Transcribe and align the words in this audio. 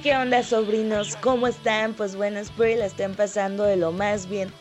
¿qué 0.00 0.14
onda 0.14 0.42
sobrinos? 0.42 1.16
¿Cómo 1.22 1.46
están? 1.46 1.94
Pues 1.94 2.16
bueno, 2.16 2.38
espero 2.38 2.70
que 2.70 2.76
la 2.76 2.86
estén 2.86 3.14
pasando 3.14 3.64
de 3.64 3.76
lo 3.76 3.92
más 3.92 4.28
bien. 4.28 4.52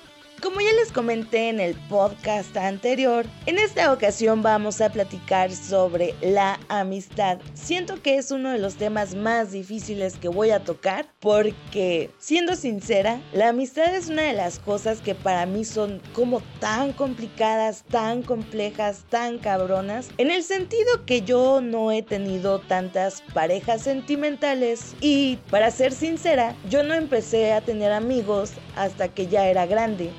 Como 0.46 0.62
ya 0.62 0.74
les 0.74 0.92
comenté 0.92 1.50
en 1.50 1.60
el 1.60 1.74
podcast 1.90 2.56
anterior, 2.56 3.26
en 3.48 3.58
esta 3.58 3.92
ocasión 3.92 4.44
vamos 4.44 4.80
a 4.80 4.92
platicar 4.92 5.52
sobre 5.52 6.14
la 6.22 6.60
amistad. 6.68 7.40
Siento 7.56 8.00
que 8.00 8.18
es 8.18 8.30
uno 8.30 8.52
de 8.52 8.60
los 8.60 8.76
temas 8.76 9.16
más 9.16 9.54
difíciles 9.54 10.18
que 10.18 10.28
voy 10.28 10.52
a 10.52 10.64
tocar 10.64 11.08
porque, 11.20 12.12
siendo 12.20 12.56
sincera, 12.56 13.20
la 13.34 13.50
amistad 13.50 13.96
es 13.96 14.08
una 14.08 14.22
de 14.22 14.34
las 14.34 14.60
cosas 14.60 15.02
que 15.02 15.16
para 15.16 15.48
mí 15.48 15.66
son 15.66 16.00
como 16.14 16.44
tan 16.60 16.94
complicadas, 16.94 17.84
tan 17.90 18.22
complejas, 18.22 19.04
tan 19.10 19.40
cabronas, 19.40 20.10
en 20.20 20.30
el 20.30 20.44
sentido 20.44 21.08
que 21.08 21.24
yo 21.24 21.60
no 21.60 21.92
he 21.92 22.04
tenido 22.04 22.60
tantas 22.60 23.24
parejas 23.34 23.82
sentimentales 23.82 24.96
y, 25.02 25.40
para 25.50 25.72
ser 25.72 25.92
sincera, 25.92 26.56
yo 26.70 26.84
no 26.84 26.94
empecé 26.94 27.52
a 27.52 27.62
tener 27.62 27.92
amigos 27.92 28.52
hasta 28.76 29.08
que 29.08 29.26
ya 29.26 29.48
era 29.48 29.66
grande. 29.66 30.12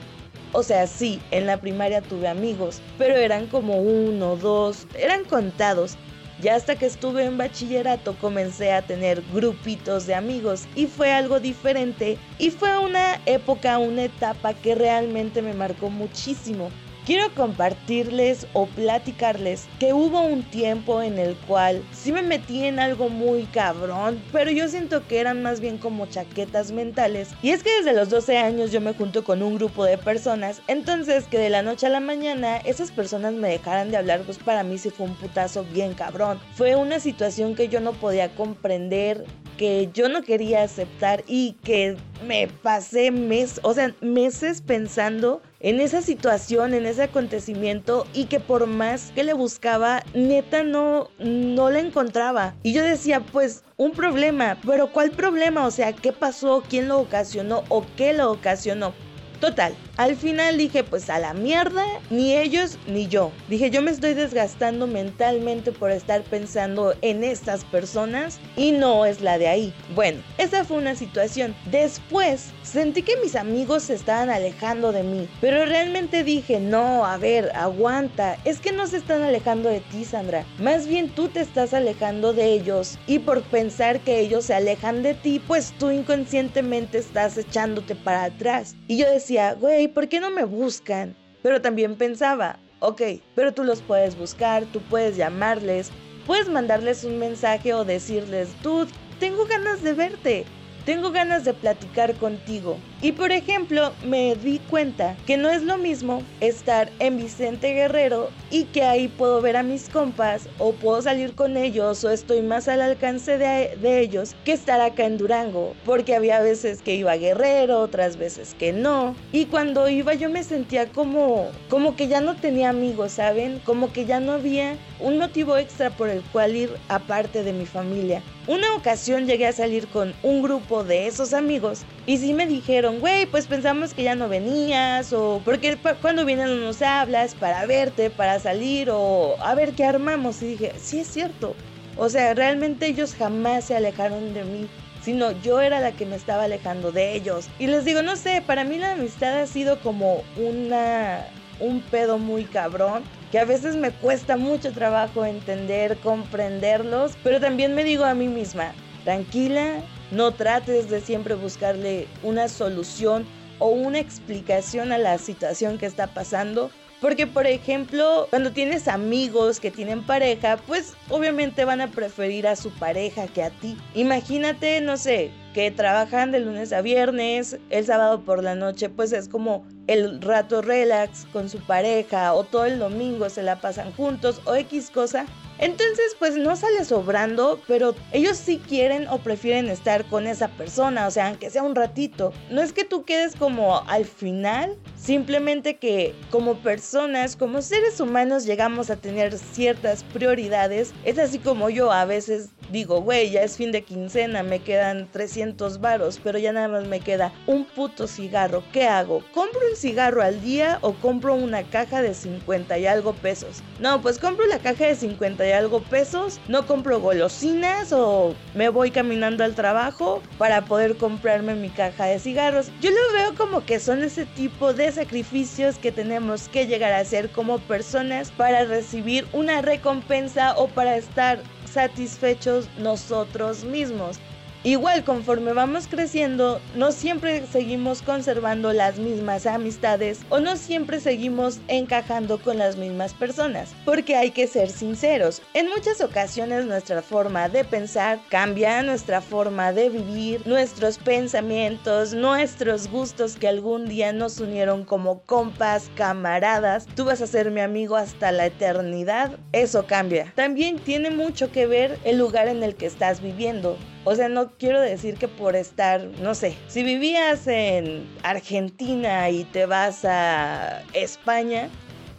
O 0.53 0.63
sea, 0.63 0.87
sí, 0.87 1.21
en 1.31 1.47
la 1.47 1.59
primaria 1.59 2.01
tuve 2.01 2.29
amigos, 2.29 2.81
pero 2.99 3.17
eran 3.17 3.47
como 3.47 3.81
uno, 3.81 4.37
dos, 4.37 4.87
eran 4.99 5.25
contados. 5.25 5.97
Ya 6.41 6.55
hasta 6.55 6.77
que 6.77 6.85
estuve 6.87 7.25
en 7.25 7.39
bachillerato 7.39 8.15
comencé 8.19 8.73
a 8.73 8.83
tener 8.83 9.23
grupitos 9.33 10.07
de 10.07 10.15
amigos 10.15 10.65
y 10.75 10.87
fue 10.87 11.11
algo 11.11 11.41
diferente 11.41 12.19
y 12.39 12.51
fue 12.51 12.79
una 12.79 13.21
época, 13.25 13.79
una 13.79 14.05
etapa 14.05 14.53
que 14.53 14.75
realmente 14.75 15.41
me 15.41 15.55
marcó 15.55 15.89
muchísimo 15.89 16.71
quiero 17.07 17.33
compartirles 17.35 18.49
o 18.53 18.67
platicarles 18.67 19.69
que 19.79 19.93
hubo 19.93 20.23
un 20.23 20.43
tiempo 20.43 21.01
en 21.03 21.19
el 21.19 21.37
cual 21.37 21.83
sí 21.93 22.11
me 22.11 22.21
metí 22.21 22.65
en 22.65 22.81
algo 22.81 23.09
muy 23.09 23.45
cabrón, 23.45 24.21
pero 24.33 24.51
yo 24.51 24.67
siento 24.69 25.07
que 25.07 25.21
eran 25.21 25.41
más 25.41 25.61
bien 25.61 25.79
como 25.79 26.07
chaquetas 26.07 26.73
mentales. 26.73 27.31
Y 27.43 27.51
es 27.51 27.63
que 27.63 27.71
desde 27.79 27.95
los 27.95 28.11
12 28.11 28.39
años 28.39 28.73
yo 28.73 28.81
me 28.81 28.93
junto 28.93 29.23
con 29.23 29.43
un 29.43 29.55
grupo 29.55 29.85
de 29.85 29.99
personas, 29.99 30.61
entonces 30.67 31.25
que 31.25 31.39
de 31.39 31.49
la 31.49 31.63
noche 31.63 31.87
a 31.87 31.91
la 31.91 32.01
mañana 32.01 32.57
esas 32.59 32.91
personas 32.91 33.35
me 33.35 33.49
dejaran 33.49 33.93
de 33.93 33.99
hablar, 33.99 34.23
pues 34.23 34.39
para 34.39 34.65
mí 34.65 34.77
sí 34.77 34.91
fue 34.91 35.07
un 35.07 35.15
putazo 35.15 35.65
bien 35.65 35.95
cabrón. 35.95 36.41
Fue 36.55 36.75
una 36.75 36.99
situación 36.99 37.55
que 37.55 37.69
yo 37.69 37.81
no 37.81 37.93
podía 37.93 38.35
comprender, 38.35 39.25
que 39.57 39.91
yo 39.93 40.09
no 40.09 40.23
quería 40.23 40.63
aceptar 40.63 41.25
y 41.27 41.53
que 41.65 41.97
me 42.27 42.49
pasé 42.49 43.11
meses, 43.11 43.61
o 43.63 43.75
sea, 43.75 43.95
meses 44.01 44.61
pensando 44.61 45.43
en 45.61 45.81
esa 45.81 46.03
situación, 46.03 46.75
en 46.75 46.87
ese 46.87 47.05
acontecimiento 47.05 48.07
y 48.13 48.27
que 48.27 48.41
por 48.41 48.67
más 48.67 49.13
que 49.15 49.25
le 49.25 49.35
buscaba, 49.35 50.03
neta 50.15 50.63
no, 50.63 51.11
no 51.19 51.71
la 51.71 51.81
encontraba. 51.81 52.55
Y 52.63 52.73
yo 52.73 52.83
decía, 52.85 53.21
pues 53.21 53.65
un 53.77 53.93
problema, 53.93 54.59
pero 54.67 54.93
¿cuál 54.93 55.11
problema? 55.11 55.67
O 55.67 55.71
sea, 55.71 55.93
¿qué 55.93 56.13
pasó? 56.13 56.63
¿Quién 56.69 56.89
lo 56.89 56.99
ocasionó? 56.99 57.65
¿O 57.69 57.85
qué 57.97 58.13
lo 58.13 58.31
ocasionó? 58.31 58.95
Total, 59.41 59.75
al 59.97 60.17
final 60.17 60.59
dije, 60.59 60.85
pues 60.85 61.09
a 61.11 61.19
la 61.19 61.35
mierda, 61.35 61.85
ni 62.11 62.37
ellos 62.37 62.79
ni 62.87 63.07
yo. 63.09 63.33
Dije, 63.49 63.71
yo 63.71 63.83
me 63.83 63.91
estoy 63.91 64.15
desgastando 64.15 64.87
mentalmente 64.87 65.73
por 65.73 65.91
estar 65.91 66.23
pensando 66.23 66.95
en 67.03 67.25
estas 67.25 67.65
personas 67.65 68.39
y 68.57 68.73
no 68.73 69.07
es 69.07 69.21
la 69.21 69.39
de 69.39 69.49
ahí. 69.49 69.75
Bueno, 69.95 70.21
esa 70.39 70.65
fue 70.65 70.77
una 70.77 70.95
situación. 70.95 71.55
Después 71.71 72.51
sentí 72.63 73.03
que 73.03 73.17
mis 73.23 73.37
amigos 73.37 73.85
se 73.85 73.95
estaban 73.95 74.31
alejando 74.31 74.93
de 74.93 75.03
mí, 75.03 75.29
pero 75.41 75.65
realmente 75.65 76.25
dije, 76.25 76.61
no, 76.61 77.07
a 77.07 77.17
ver, 77.17 77.51
aguanta, 77.55 78.39
es 78.45 78.61
que 78.61 78.73
no 78.73 78.87
se 78.87 78.99
están 78.99 79.23
alejando 79.23 79.69
de 79.69 79.81
ti, 79.81 80.05
Sandra. 80.05 80.45
Más 80.59 80.87
bien 80.87 81.09
tú 81.09 81.29
te 81.29 81.41
estás 81.41 81.73
alejando 81.75 82.33
de 82.33 82.53
ellos 82.53 82.99
y 83.07 83.21
por 83.21 83.43
pensar 83.43 84.01
que 84.01 84.21
ellos 84.21 84.45
se 84.45 84.55
alejan 84.55 85.03
de 85.03 85.15
ti, 85.15 85.41
pues 85.47 85.73
tú 85.79 85.91
inconscientemente 85.91 86.99
estás 86.99 87.39
echándote 87.39 87.95
para 87.95 88.25
atrás. 88.25 88.77
Y 88.89 88.99
yo 88.99 89.11
decía, 89.11 89.55
güey, 89.55 89.86
¿por 89.89 90.09
qué 90.09 90.21
no 90.21 90.31
me 90.31 90.45
buscan? 90.45 91.15
Pero 91.43 91.61
también 91.61 91.97
pensaba, 91.97 92.59
ok, 92.81 93.03
pero 93.35 93.53
tú 93.53 93.65
los 93.65 93.83
puedes 93.83 94.17
buscar, 94.17 94.65
tú 94.67 94.81
puedes 94.81 95.17
llamarles, 95.17 95.91
puedes 96.27 96.49
mandarles 96.49 97.05
un 97.05 97.19
mensaje 97.19 97.75
o 97.75 97.85
decirles, 97.85 98.51
dude, 98.63 98.91
tengo 99.21 99.47
ganas 99.47 99.83
de 99.83 99.95
verte, 99.95 100.45
tengo 100.85 101.11
ganas 101.11 101.45
de 101.45 101.55
platicar 101.55 102.15
contigo. 102.15 102.79
Y 103.03 103.13
por 103.13 103.31
ejemplo, 103.31 103.93
me 104.05 104.37
di 104.37 104.59
cuenta 104.59 105.17
que 105.27 105.37
no 105.37 105.51
es 105.51 105.63
lo 105.63 105.77
mismo 105.77 106.23
estar 106.41 106.91
en 106.99 107.19
Vicente 107.19 107.75
Guerrero 107.75 108.31
y 108.51 108.65
que 108.65 108.85
ahí 108.85 109.09
puedo 109.09 109.43
ver 109.43 109.59
a 109.59 109.63
mis 109.63 109.91
compas 109.91 110.49
o 110.59 110.73
puedo 110.73 111.03
salir 111.03 111.35
con 111.35 111.59
ellos 111.59 112.03
o 112.05 112.11
estoy 112.11 112.41
más 112.41 112.69
al 112.69 112.81
alcance 112.81 113.37
de, 113.37 114.01
ellos 114.01 114.35
que 114.45 114.53
estar 114.53 114.81
acá 114.81 115.05
en 115.05 115.19
Durango. 115.19 115.75
Porque 115.85 116.15
había 116.15 116.41
veces 116.41 116.81
que 116.81 116.95
iba 116.95 117.13
a 117.13 117.17
Guerrero, 117.17 117.81
otras 117.81 118.17
veces 118.17 118.55
que 118.59 118.73
no. 118.73 119.15
Y 119.31 119.45
cuando 119.47 119.89
iba 119.89 120.15
yo 120.15 120.31
me 120.31 120.43
sentía 120.43 120.87
como, 120.89 121.51
como 121.69 121.97
que 121.97 122.09
ya 122.09 122.23
no 122.23 122.37
tenía 122.37 122.71
amigos, 122.71 123.13
¿saben? 123.13 123.61
Como 123.65 123.93
que 123.93 124.07
ya 124.07 124.21
no 124.21 124.33
había 124.33 124.77
un 125.01 125.19
motivo 125.19 125.59
extra 125.59 125.91
por 125.91 126.09
el 126.09 126.23
cual 126.23 126.57
ir 126.57 126.71
aparte 126.89 127.43
de 127.43 127.53
mi 127.53 127.67
familia. 127.67 128.23
Una 128.47 128.77
ocasión 128.77 129.27
llegué 129.27 129.49
a 129.49 129.53
salir 129.53 129.89
con 129.89 130.15
un 130.23 130.41
grupo 130.41 130.85
de 130.85 131.09
esos 131.09 131.33
amigos 131.33 131.83
y 132.07 132.19
sí 132.19 132.33
me 132.33 132.47
dijeron, 132.47 132.86
güey, 132.93 133.27
pues 133.27 133.47
pensamos 133.47 133.95
que 133.95 134.03
ya 134.03 134.15
no 134.15 134.29
venías 134.29 135.13
o 135.13 135.41
porque 135.45 135.79
cuando 136.01 136.25
vienes 136.25 136.49
no 136.49 136.57
nos 136.57 136.83
hablas 136.83 137.35
para 137.35 137.67
verte, 137.67 138.11
para 138.11 138.39
salir 138.41 138.89
o 138.91 139.37
a 139.41 139.55
ver 139.55 139.73
qué 139.73 139.85
armamos. 139.85 140.43
Y 140.43 140.49
dije, 140.49 140.73
sí 140.77 141.01
es 141.01 141.09
cierto. 141.09 141.55
O 141.97 142.09
sea, 142.09 142.35
realmente 142.35 142.87
ellos 142.87 143.15
jamás 143.15 143.65
se 143.65 143.77
alejaron 143.77 144.35
de 144.35 144.45
mí 144.45 144.69
sino 145.03 145.31
yo 145.41 145.61
era 145.61 145.79
la 145.79 145.93
que 145.93 146.05
me 146.05 146.17
estaba 146.17 146.45
alejando 146.45 146.91
de 146.91 147.15
ellos. 147.15 147.49
Y 147.61 147.69
les 147.69 147.85
digo, 147.85 148.03
no 148.03 148.17
sé, 148.17 148.43
para 148.45 148.65
mí 148.65 148.77
la 148.77 148.95
amistad 148.95 149.39
ha 149.39 149.47
sido 149.47 149.79
como 149.79 150.25
una 150.37 151.25
un 151.61 151.81
pedo 151.81 152.19
muy 152.19 152.45
cabrón 152.45 153.05
que 153.31 153.39
a 153.39 153.45
veces 153.45 153.77
me 153.77 153.91
cuesta 153.91 154.37
mucho 154.37 154.73
trabajo 154.73 155.25
entender, 155.25 155.97
comprenderlos, 155.99 157.17
pero 157.23 157.41
también 157.41 157.75
me 157.75 157.85
digo 157.85 158.05
a 158.05 158.15
mí 158.15 158.29
misma, 158.29 158.73
tranquila, 159.05 159.81
no 160.11 160.33
trates 160.33 160.89
de 160.91 161.01
siempre 161.01 161.35
buscarle 161.35 162.07
una 162.23 162.49
solución 162.49 163.27
o 163.59 163.69
una 163.69 163.99
explicación 163.99 164.93
a 164.93 164.99
la 164.99 165.19
situación 165.19 165.79
que 165.79 165.87
está 165.87 166.09
pasando. 166.09 166.71
Porque, 167.01 167.27
por 167.27 167.47
ejemplo, 167.47 168.27
cuando 168.31 168.53
tienes 168.53 168.89
amigos 168.89 169.61
que 169.61 169.71
tienen 169.71 170.03
pareja, 170.03 170.57
pues 170.67 170.95
obviamente 171.11 171.67
van 171.67 171.83
a 171.83 171.91
preferir 171.91 172.47
a 172.47 172.57
su 172.57 172.71
pareja 172.71 173.27
que 173.27 173.43
a 173.43 173.51
ti. 173.51 173.77
Imagínate, 173.95 174.81
no 174.81 174.97
sé, 174.97 175.31
que 175.53 175.71
trabajan 175.71 176.33
de 176.33 176.41
lunes 176.41 176.73
a 176.73 176.81
viernes, 176.81 177.59
el 177.69 177.85
sábado 177.85 178.23
por 178.23 178.43
la 178.43 178.55
noche, 178.55 178.89
pues 178.89 179.13
es 179.13 179.29
como 179.29 179.67
el 179.87 180.23
rato 180.23 180.63
relax 180.63 181.27
con 181.33 181.51
su 181.51 181.59
pareja 181.61 182.33
o 182.33 182.45
todo 182.45 182.65
el 182.65 182.79
domingo 182.79 183.29
se 183.29 183.43
la 183.43 183.61
pasan 183.61 183.93
juntos 183.93 184.41
o 184.47 184.55
X 184.55 184.91
cosa. 184.91 185.27
Entonces, 185.59 186.17
pues 186.19 186.37
no 186.37 186.55
sale 186.57 186.85
sobrando, 186.85 187.61
pero 187.67 187.95
ellos 188.13 188.37
sí 188.37 188.61
quieren 188.67 189.09
o 189.09 189.19
prefieren 189.19 189.69
estar 189.69 190.05
con 190.07 190.27
esa 190.27 190.49
persona, 190.49 191.07
o 191.07 191.11
sea, 191.11 191.29
aunque 191.29 191.51
sea 191.51 191.63
un 191.63 191.75
ratito. 191.75 192.33
No 192.51 192.61
es 192.61 192.73
que 192.73 192.85
tú 192.85 193.05
quedes 193.05 193.37
como 193.37 193.83
al 193.89 194.05
final, 194.05 194.77
simplemente 194.97 195.77
que 195.77 196.15
como 196.31 196.57
personas, 196.59 197.37
como 197.37 197.63
seres 197.63 198.01
humanos 198.01 198.45
llegamos 198.45 198.91
a 198.91 198.97
tener 198.97 199.39
ciertas 199.39 200.05
prioridades. 200.05 200.93
Es 201.05 201.19
así 201.19 201.39
como 201.39 201.71
yo 201.71 201.91
a 201.91 202.05
veces 202.05 202.51
digo, 202.71 203.01
güey, 203.01 203.31
ya 203.31 203.43
es 203.43 203.57
fin 203.57 203.73
de 203.73 203.83
quincena, 203.83 204.43
me 204.43 204.61
quedan 204.61 205.11
300 205.11 205.81
varos, 205.81 206.21
pero 206.23 206.39
ya 206.39 206.53
nada 206.53 206.69
más 206.69 206.87
me 206.87 207.01
queda 207.01 207.33
un 207.47 207.65
puto 207.65 208.07
cigarro. 208.07 208.63
¿Qué 208.73 208.87
hago? 208.87 209.23
¿Compro 209.33 209.61
un 209.71 209.77
cigarro 209.77 210.23
al 210.23 210.41
día 210.43 210.79
o 210.83 210.95
compro 210.95 211.35
una 211.35 211.63
caja 211.65 212.03
de 212.03 212.15
50 212.15 212.79
y 212.79 212.87
algo 212.87 213.15
pesos? 213.15 213.63
No, 213.81 214.01
pues 214.03 214.19
compro 214.19 214.47
la 214.47 214.59
caja 214.59 214.87
de 214.87 214.97
50 214.97 215.47
y 215.47 215.53
algo 215.53 215.83
pesos, 215.83 216.41
no 216.49 216.67
compro 216.67 217.01
golosinas 217.01 217.93
o 217.93 218.35
me 218.55 218.69
voy 218.69 218.91
caminando 218.91 219.45
al 219.45 219.55
trabajo 219.55 220.23
para 220.39 220.65
poder 220.65 220.97
comprarme 220.97 221.55
mi 221.55 221.69
caja 221.69 222.07
de 222.07 222.19
cigarros. 222.19 222.71
Yo 222.81 222.91
lo 222.91 223.13
veo 223.13 223.35
como 223.35 223.65
que 223.65 223.81
son 223.81 224.03
ese 224.03 224.27
tipo 224.27 224.73
de 224.73 224.91
sacrificios 224.93 225.79
que 225.79 225.93
tenemos 225.93 226.49
que 226.49 226.67
llegar 226.67 226.93
a 226.93 226.99
hacer 226.99 227.31
como 227.31 227.59
personas 227.59 228.31
para 228.31 228.65
recibir 228.65 229.27
una 229.33 229.63
recompensa 229.63 230.55
o 230.57 230.69
para 230.69 230.97
estar 230.97 231.41
satisfechos 231.77 232.71
nosotros 232.79 233.63
mismos. 233.63 234.19
Igual 234.67 235.05
conforme 235.05 235.53
vamos 235.53 235.87
creciendo, 235.87 236.61
no 236.75 236.91
siempre 236.91 237.47
seguimos 237.47 238.03
conservando 238.03 238.73
las 238.73 238.99
mismas 238.99 239.47
amistades 239.47 240.23
o 240.29 240.41
no 240.41 240.57
siempre 240.57 240.99
seguimos 240.99 241.61
encajando 241.69 242.39
con 242.39 242.59
las 242.59 242.77
mismas 242.77 243.15
personas, 243.15 243.73
porque 243.85 244.17
hay 244.17 244.33
que 244.33 244.49
ser 244.49 244.69
sinceros, 244.69 245.41
en 245.55 245.69
muchas 245.69 246.01
ocasiones 246.01 246.65
nuestra 246.65 247.01
forma 247.01 247.49
de 247.49 247.63
pensar 247.63 248.19
cambia, 248.29 248.83
nuestra 248.83 249.21
forma 249.21 249.73
de 249.73 249.89
vivir, 249.89 250.45
nuestros 250.49 250.99
pensamientos, 250.99 252.13
nuestros 252.13 252.91
gustos 252.91 253.37
que 253.37 253.47
algún 253.47 253.87
día 253.87 254.13
nos 254.13 254.41
unieron 254.41 254.85
como 254.85 255.21
compas, 255.21 255.93
camaradas, 255.95 256.89
tú 256.97 257.05
vas 257.05 257.23
a 257.23 257.29
ser 257.29 257.53
mi 257.53 257.61
amigo 257.61 257.95
hasta 257.95 258.33
la 258.33 258.47
eternidad, 258.47 259.39
eso 259.53 259.87
cambia. 259.87 260.33
También 260.35 260.81
tiene 260.81 261.11
mucho 261.11 261.53
que 261.53 261.69
ver 261.69 262.01
el 262.03 262.19
lugar 262.19 262.49
en 262.49 262.65
el 262.65 262.75
que 262.75 262.87
estás 262.87 263.23
viviendo. 263.23 263.77
O 264.09 264.15
sea, 264.15 264.29
no 264.29 264.53
quiero 264.53 264.81
decir 264.81 265.17
que 265.17 265.27
por 265.27 265.57
estar, 265.57 266.01
no 266.23 266.37
sé, 266.37 266.57
si 266.69 266.85
vivías 266.85 267.49
en 267.49 268.07
Argentina 268.23 269.29
y 269.31 269.43
te 269.43 269.67
vas 269.67 270.05
a 270.05 270.85
España, 270.93 271.69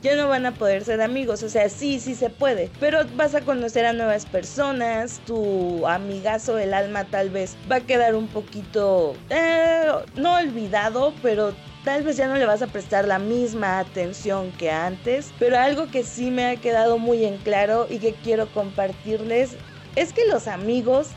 ya 0.02 0.18
no 0.18 0.28
van 0.28 0.46
a 0.46 0.54
poder 0.54 0.84
ser 0.84 1.02
amigos. 1.02 1.44
O 1.44 1.50
sea, 1.50 1.70
sí, 1.70 2.02
sí 2.02 2.14
se 2.14 2.30
puede. 2.30 2.70
Pero 2.82 3.06
vas 3.16 3.36
a 3.36 3.42
conocer 3.42 3.86
a 3.86 3.94
nuevas 3.94 4.26
personas. 4.26 5.22
Tu 5.26 5.88
amigazo 5.88 6.56
del 6.56 6.74
alma 6.74 7.06
tal 7.06 7.30
vez 7.30 7.56
va 7.72 7.78
a 7.78 7.80
quedar 7.80 8.16
un 8.16 8.28
poquito, 8.28 9.16
eh, 9.30 9.90
no 10.18 10.36
olvidado, 10.36 11.14
pero 11.22 11.54
tal 11.86 12.04
vez 12.04 12.18
ya 12.18 12.28
no 12.28 12.36
le 12.36 12.46
vas 12.46 12.62
a 12.62 12.68
prestar 12.68 13.08
la 13.08 13.18
misma 13.18 13.80
atención 13.80 14.52
que 14.52 14.72
antes. 14.72 15.32
Pero 15.40 15.58
algo 15.58 15.90
que 15.90 16.04
sí 16.04 16.32
me 16.32 16.48
ha 16.48 16.58
quedado 16.58 16.98
muy 16.98 17.24
en 17.24 17.38
claro 17.38 17.88
y 17.90 18.00
que 18.00 18.12
quiero 18.12 18.52
compartirles 18.52 19.56
es 19.96 20.12
que 20.12 20.28
los 20.28 20.50
amigos 20.50 21.12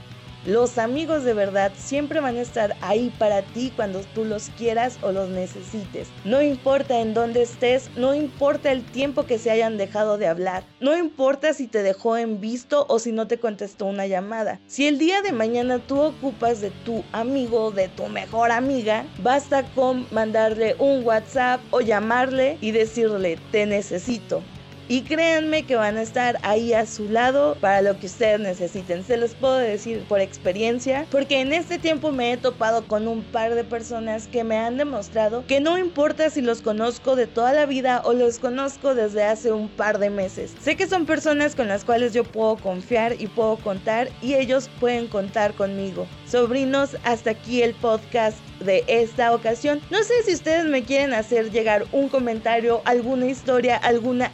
los 0.45 0.79
amigos 0.79 1.25
de 1.25 1.35
verdad 1.35 1.73
siempre 1.77 2.21
van 2.21 2.37
a 2.37 2.41
estar 2.41 2.77
ahí 2.81 3.13
para 3.19 3.43
ti 3.43 3.73
cuando 3.75 4.01
tú 4.15 4.25
los 4.25 4.51
quieras 4.57 4.99
o 5.03 5.13
los 5.13 5.29
necesites. 5.29 6.09
No 6.25 6.41
importa 6.41 7.01
en 7.01 7.15
dónde 7.15 7.43
estés, 7.43 7.91
no 7.97 8.15
importa 8.15 8.73
el 8.73 8.85
tiempo 8.85 9.27
que 9.27 9.39
se 9.39 9.51
hayan 9.51 9.77
dejado 9.77 10.19
de 10.19 10.27
hablar, 10.27 10.65
no 10.81 10.97
importa 10.97 11.53
si 11.53 11.67
te 11.67 11.83
dejó 11.83 12.17
en 12.17 12.41
visto 12.41 12.87
o 12.89 12.99
si 12.99 13.13
no 13.13 13.27
te 13.27 13.39
contestó 13.39 13.87
una 13.87 14.07
llamada. 14.07 14.61
Si 14.67 14.87
el 14.87 14.99
día 14.99 15.23
de 15.23 15.33
mañana 15.33 15.79
tú 15.79 16.01
ocupas 16.01 16.61
de 16.61 16.71
tu 16.71 17.05
amigo, 17.13 17.71
de 17.71 17.89
tu 17.89 18.07
mejor 18.07 18.51
amiga, 18.51 19.05
basta 19.23 19.65
con 19.75 20.07
mandarle 20.11 20.75
un 20.79 21.05
WhatsApp 21.05 21.61
o 21.71 21.81
llamarle 21.81 22.59
y 22.61 22.71
decirle 22.71 23.39
te 23.51 23.67
necesito. 23.67 24.43
Y 24.91 25.03
créanme 25.03 25.63
que 25.63 25.77
van 25.77 25.99
a 25.99 26.03
estar 26.03 26.41
ahí 26.43 26.73
a 26.73 26.85
su 26.85 27.09
lado 27.09 27.57
para 27.61 27.81
lo 27.81 28.01
que 28.01 28.07
ustedes 28.07 28.41
necesiten. 28.41 29.05
Se 29.05 29.17
los 29.17 29.37
puedo 29.37 29.57
decir 29.57 30.03
por 30.09 30.19
experiencia, 30.19 31.07
porque 31.13 31.41
en 31.41 31.53
este 31.53 31.79
tiempo 31.79 32.11
me 32.11 32.33
he 32.33 32.37
topado 32.37 32.85
con 32.89 33.07
un 33.07 33.23
par 33.23 33.55
de 33.55 33.63
personas 33.63 34.27
que 34.27 34.43
me 34.43 34.59
han 34.59 34.79
demostrado 34.79 35.47
que 35.47 35.61
no 35.61 35.79
importa 35.79 36.29
si 36.29 36.41
los 36.41 36.61
conozco 36.61 37.15
de 37.15 37.29
toda 37.29 37.53
la 37.53 37.67
vida 37.67 38.03
o 38.05 38.15
los 38.15 38.41
conozco 38.41 38.97
desde 38.97 39.23
hace 39.23 39.53
un 39.53 39.69
par 39.69 40.01
de 40.01 40.11
meses. 40.11 40.57
Sé 40.61 40.75
que 40.75 40.89
son 40.89 41.07
personas 41.07 41.55
con 41.55 41.69
las 41.69 41.85
cuales 41.85 42.13
yo 42.13 42.25
puedo 42.25 42.57
confiar 42.57 43.15
y 43.21 43.29
puedo 43.29 43.59
contar 43.59 44.09
y 44.21 44.35
ellos 44.35 44.69
pueden 44.81 45.07
contar 45.07 45.55
conmigo. 45.55 46.09
Sobrinos, 46.27 46.97
hasta 47.05 47.31
aquí 47.31 47.63
el 47.63 47.75
podcast 47.75 48.39
de 48.61 48.85
esta 48.87 49.35
ocasión. 49.35 49.81
No 49.91 50.03
sé 50.05 50.23
si 50.25 50.35
ustedes 50.35 50.65
me 50.65 50.83
quieren 50.83 51.15
hacer 51.15 51.51
llegar 51.51 51.87
un 51.93 52.09
comentario, 52.09 52.83
alguna 52.85 53.27
historia, 53.27 53.77
alguna 53.77 54.33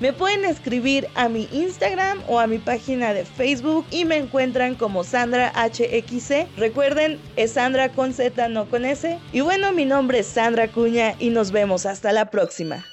Me 0.00 0.12
pueden 0.12 0.44
escribir 0.44 1.08
a 1.16 1.28
mi 1.28 1.48
Instagram 1.52 2.22
o 2.28 2.38
a 2.38 2.46
mi 2.46 2.58
página 2.58 3.12
de 3.12 3.24
Facebook 3.24 3.84
y 3.90 4.04
me 4.04 4.16
encuentran 4.16 4.76
como 4.76 5.02
Sandra 5.02 5.52
HXC. 5.56 6.46
Recuerden, 6.56 7.18
es 7.34 7.52
Sandra 7.52 7.88
con 7.88 8.12
Z, 8.12 8.48
no 8.48 8.68
con 8.68 8.84
S. 8.84 9.18
Y 9.32 9.40
bueno, 9.40 9.72
mi 9.72 9.84
nombre 9.84 10.20
es 10.20 10.26
Sandra 10.28 10.68
Cuña 10.68 11.14
y 11.18 11.30
nos 11.30 11.50
vemos 11.50 11.84
hasta 11.84 12.12
la 12.12 12.30
próxima. 12.30 12.84